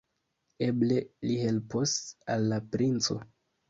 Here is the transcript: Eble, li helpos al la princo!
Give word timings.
Eble, 0.67 0.97
li 1.27 1.37
helpos 1.43 1.97
al 2.37 2.53
la 2.53 2.63
princo! 2.77 3.25